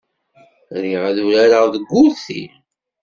Riɣ 0.81 1.01
ad 1.09 1.17
urareɣ 1.25 1.65
deg 1.73 1.83
wurti. 1.91 2.43